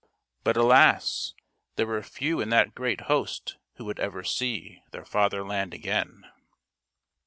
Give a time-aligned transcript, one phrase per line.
[0.43, 1.35] But, alas,
[1.75, 6.21] there were few in that great host who would ever see their fatherland aorain.